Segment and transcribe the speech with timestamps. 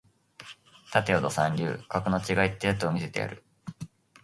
[0.85, 3.43] 立てよド三流格の違いってやつを見せてやる